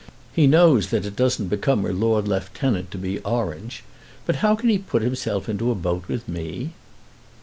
[0.33, 3.83] He knows that it doesn't become a Lord Lieutenant to be Orange.
[4.25, 6.71] But how can he put himself into a boat with me?"